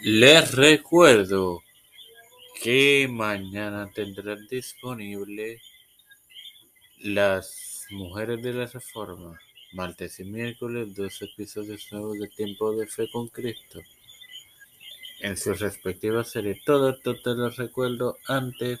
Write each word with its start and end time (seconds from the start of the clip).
Les 0.00 0.54
recuerdo 0.54 1.64
que 2.62 3.08
mañana 3.10 3.90
tendrán 3.92 4.46
disponible 4.46 5.60
Las 6.98 7.86
Mujeres 7.90 8.40
de 8.40 8.52
la 8.52 8.66
Reforma, 8.66 9.36
martes 9.72 10.20
y 10.20 10.24
miércoles, 10.24 10.94
dos 10.94 11.20
episodios 11.20 11.88
nuevos 11.90 12.16
de 12.20 12.28
Tiempo 12.28 12.76
de 12.76 12.86
Fe 12.86 13.10
con 13.10 13.26
Cristo 13.26 13.80
en 15.18 15.36
sus 15.36 15.58
respectivas 15.58 16.30
series. 16.30 16.62
Todo 16.64 16.90
esto 16.90 17.20
te 17.20 17.30
lo 17.34 17.50
recuerdo 17.50 18.18
antes 18.28 18.78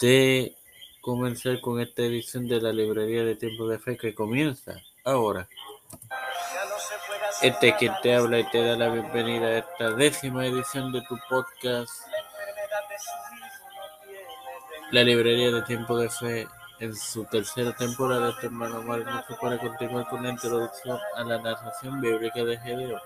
de 0.00 0.54
comenzar 1.00 1.62
con 1.62 1.80
esta 1.80 2.02
edición 2.02 2.46
de 2.46 2.60
la 2.60 2.74
librería 2.74 3.24
de 3.24 3.36
Tiempo 3.36 3.66
de 3.68 3.78
Fe 3.78 3.96
que 3.96 4.14
comienza 4.14 4.82
ahora. 5.02 5.48
Este 7.42 7.74
quien 7.76 7.94
te 8.02 8.14
habla 8.14 8.38
y 8.38 8.50
te 8.50 8.62
da 8.62 8.76
la 8.76 8.90
bienvenida 8.90 9.46
a 9.46 9.58
esta 9.58 9.90
décima 9.92 10.44
edición 10.44 10.92
de 10.92 11.00
tu 11.00 11.18
podcast, 11.26 11.90
la 14.90 15.02
librería 15.02 15.50
de 15.50 15.62
Tiempo 15.62 15.96
de 15.96 16.10
Fe, 16.10 16.46
en 16.80 16.94
su 16.94 17.24
tercera 17.24 17.74
temporada. 17.74 18.28
Este 18.28 18.46
hermano 18.46 18.82
Marcos 18.82 19.38
para 19.40 19.56
continuar 19.56 20.06
con 20.08 20.22
la 20.22 20.30
introducción 20.30 20.98
a 21.16 21.24
la 21.24 21.38
narración 21.38 21.98
bíblica 22.02 22.44
de 22.44 22.58
Gedeón. 22.58 23.00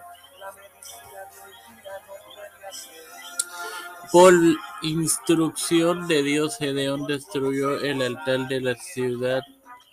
Por 4.10 4.34
instrucción 4.82 6.08
de 6.08 6.24
Dios, 6.24 6.58
Gedeón 6.58 7.06
destruyó 7.06 7.78
el 7.78 8.02
altar 8.02 8.48
de 8.48 8.60
la 8.60 8.74
ciudad 8.74 9.42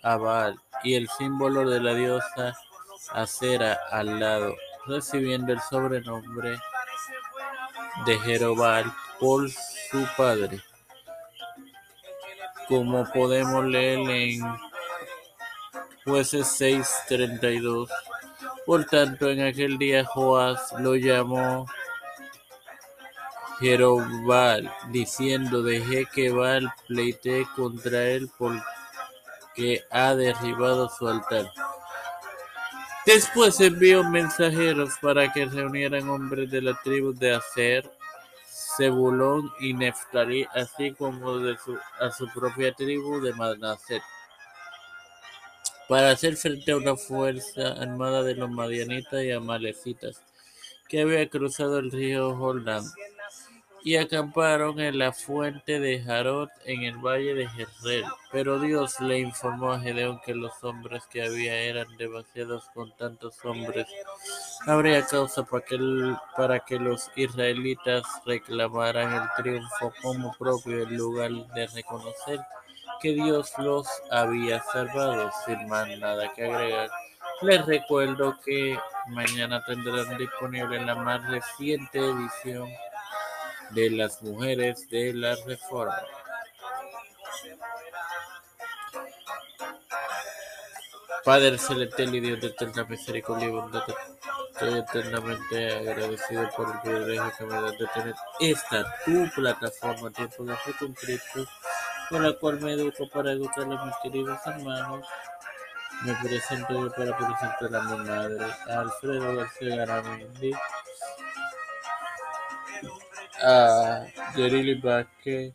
Abal 0.02 0.58
y 0.82 0.94
el 0.94 1.08
símbolo 1.08 1.68
de 1.70 1.80
la 1.80 1.94
diosa 1.94 2.56
Acera 3.10 3.78
al 3.90 4.20
lado, 4.20 4.54
recibiendo 4.86 5.52
el 5.52 5.60
sobrenombre 5.60 6.58
de 8.06 8.18
Jerobal 8.20 8.92
por 9.18 9.50
su 9.50 10.06
padre. 10.16 10.60
Como 12.68 13.04
podemos 13.12 13.64
leer 13.64 13.98
en 14.08 14.40
Jueces 16.04 16.46
6:32. 16.58 17.88
Por 18.66 18.84
tanto, 18.84 19.28
en 19.30 19.42
aquel 19.42 19.78
día 19.78 20.04
Joás 20.04 20.72
lo 20.78 20.94
llamó 20.94 21.66
Jerobal, 23.60 24.72
diciendo: 24.90 25.62
Dejé 25.62 26.06
que 26.06 26.30
Baal 26.30 26.72
pleitee 26.88 27.46
contra 27.54 28.02
él 28.02 28.30
porque 28.38 29.84
ha 29.90 30.14
derribado 30.14 30.88
su 30.88 31.08
altar. 31.08 31.50
Después 33.04 33.60
envió 33.60 34.04
mensajeros 34.04 34.94
para 35.00 35.32
que 35.32 35.46
reunieran 35.46 36.08
hombres 36.08 36.50
de 36.50 36.62
la 36.62 36.80
tribu 36.82 37.12
de 37.12 37.34
Aser, 37.34 37.90
Zebulón 38.76 39.52
y 39.58 39.74
Neftalí, 39.74 40.46
así 40.54 40.92
como 40.92 41.38
de 41.38 41.58
su, 41.58 41.76
a 41.98 42.10
su 42.12 42.28
propia 42.28 42.72
tribu 42.72 43.20
de 43.20 43.32
Manaset, 43.34 44.02
para 45.88 46.10
hacer 46.12 46.36
frente 46.36 46.70
a 46.70 46.76
una 46.76 46.96
fuerza 46.96 47.72
armada 47.72 48.22
de 48.22 48.36
los 48.36 48.48
madianitas 48.48 49.24
y 49.24 49.32
amalecitas 49.32 50.22
que 50.88 51.00
había 51.00 51.28
cruzado 51.28 51.80
el 51.80 51.90
río 51.90 52.36
Jordán 52.36 52.84
y 53.84 53.96
acamparon 53.96 54.78
en 54.80 54.98
la 54.98 55.12
fuente 55.12 55.80
de 55.80 56.00
Jarot 56.02 56.50
en 56.64 56.82
el 56.82 56.96
valle 56.98 57.34
de 57.34 57.48
Jezreel. 57.48 58.04
Pero 58.30 58.60
Dios 58.60 59.00
le 59.00 59.18
informó 59.18 59.72
a 59.72 59.80
Gedeón 59.80 60.20
que 60.24 60.34
los 60.34 60.52
hombres 60.62 61.02
que 61.10 61.22
había 61.22 61.54
eran 61.54 61.96
demasiados 61.96 62.64
con 62.74 62.92
tantos 62.96 63.44
hombres. 63.44 63.86
Habría 64.66 65.04
causa 65.04 65.42
para 65.42 65.64
que, 65.64 65.78
para 66.36 66.60
que 66.60 66.78
los 66.78 67.10
israelitas 67.16 68.04
reclamaran 68.24 69.12
el 69.22 69.42
triunfo 69.42 69.92
como 70.00 70.32
propio 70.38 70.82
en 70.84 70.96
lugar 70.96 71.30
de 71.54 71.66
reconocer 71.66 72.40
que 73.00 73.14
Dios 73.14 73.52
los 73.58 73.88
había 74.12 74.62
salvado 74.62 75.30
sin 75.44 75.68
más 75.68 75.88
nada 75.98 76.32
que 76.34 76.44
agregar. 76.44 76.88
Les 77.42 77.66
recuerdo 77.66 78.38
que 78.44 78.78
mañana 79.08 79.64
tendrán 79.64 80.16
disponible 80.16 80.84
la 80.84 80.94
más 80.94 81.28
reciente 81.28 81.98
edición 81.98 82.68
de 83.74 83.90
las 83.90 84.22
mujeres 84.22 84.88
de 84.88 85.14
la 85.14 85.34
Reforma. 85.46 86.02
Padre 91.24 91.56
celestial 91.56 92.14
y 92.14 92.20
Dios 92.20 92.40
de 92.40 92.48
eterna 92.48 92.84
misericordia 92.84 93.46
y 93.46 93.50
bondad, 93.50 93.84
estoy 94.50 94.78
eternamente 94.80 95.78
agradecido 95.78 96.50
por 96.56 96.68
el 96.68 96.80
privilegio 96.80 97.32
que 97.38 97.44
me 97.44 97.54
da 97.54 97.70
de 97.70 97.86
tener 97.94 98.14
esta 98.40 98.84
tu 99.04 99.30
plataforma 99.34 100.10
Tiempo 100.10 100.44
de 100.44 100.56
Fe 100.56 100.72
con 100.78 100.92
Cristo, 100.94 101.46
con 102.10 102.22
la 102.24 102.32
cual 102.32 102.60
me 102.60 102.72
educo 102.72 103.08
para 103.08 103.32
educar 103.32 103.64
a 103.64 103.84
mis 103.84 103.94
queridos 104.02 104.38
hermanos. 104.44 105.06
Me 106.04 106.14
presento 106.16 106.92
para 106.96 107.16
presentar 107.16 107.76
a 107.76 107.82
mi 107.82 108.04
madre, 108.04 108.46
Alfredo 108.66 109.36
García 109.36 109.76
Garamendi, 109.76 110.52
a 113.42 114.06
Yerili 114.36 114.74
Vázquez, 114.80 115.54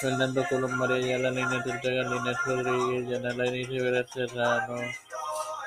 Fernando 0.00 0.44
Colón 0.48 0.76
María 0.76 1.18
Yala, 1.18 1.30
Inés 1.30 1.66
Ortega, 1.66 2.16
Inés 2.16 2.36
Rodríguez, 2.44 3.08
Yanela 3.08 3.46
Inés 3.46 3.68
Rivera 3.68 4.06
Serrano, 4.06 4.80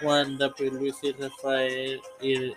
Wanda 0.02 0.52
P. 0.54 0.70
Luis 0.72 0.96
y 1.04 1.12
Rafael 1.14 2.02
y, 2.22 2.54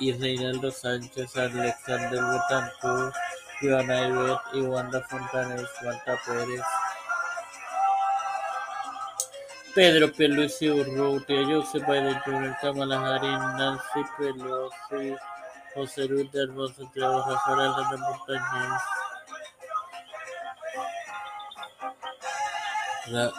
y 0.00 0.12
Reinaldo 0.12 0.70
Sánchez, 0.70 1.36
Alexander 1.36 2.20
Betancourt, 2.22 3.14
Joana 3.60 4.08
Ibet 4.08 4.38
y 4.54 4.60
Wanda 4.62 5.00
Fontanes, 5.02 5.68
Wanda 5.82 6.20
Pérez. 6.26 6.62
Pedro 9.74 10.12
Pierluisi 10.12 10.70
Urrutia, 10.70 11.44
Joseph 11.46 11.84
Biden 11.86 12.20
Jr., 12.24 12.56
Kamala 12.60 12.96
Harris, 13.00 13.40
Nancy 13.58 14.04
Pelosi, 14.16 15.16
José 15.74 16.04
Luis 16.06 16.30
del 16.30 16.50
Hermoso, 16.50 16.74
Santiago 16.74 17.24
Rafael 17.26 17.60
Hernández 17.60 18.00
Montañez, 18.00 18.82
Ra 23.10 23.32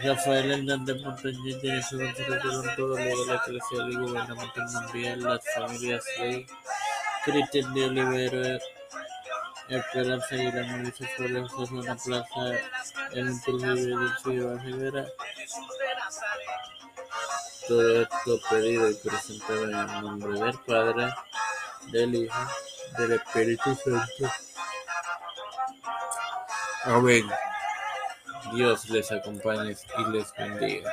Rafael 0.00 0.50
Hernández 0.50 1.02
Montañez, 1.02 1.60
Jennifer 1.62 1.98
González 1.98 2.42
con 2.42 2.76
todo 2.76 2.88
lo 2.88 2.96
de 2.96 3.26
la 3.26 3.90
y 3.90 3.96
gubernamental 3.96 4.66
mundial, 4.72 5.22
las 5.22 5.54
familias 5.54 6.04
Rey, 6.18 6.46
Cristian 7.24 7.74
de 7.74 7.84
Olivero, 7.84 8.58
Esperanza 9.68 10.36
Melissa 10.36 11.06
Flores, 11.16 11.50
José 11.52 11.72
Juana 11.72 11.96
Plaza, 11.96 12.50
El 13.12 13.40
Trujillo 13.42 13.98
de 13.98 14.08
Ciudad 14.22 14.64
Rivera. 14.64 15.06
Todo 17.68 18.02
esto 18.02 18.40
pedido 18.48 18.90
y 18.90 18.94
presentado 18.94 19.64
en 19.64 19.74
el 19.74 19.86
nombre 20.02 20.38
del 20.40 20.58
Padre, 20.60 21.12
del 21.90 22.14
Hijo, 22.14 22.48
del 22.98 23.12
Espíritu 23.12 23.74
Santo. 23.74 24.32
Amén. 26.84 27.28
Dios 28.54 28.88
les 28.90 29.10
acompañe 29.10 29.76
y 29.98 30.12
les 30.12 30.32
bendiga. 30.34 30.92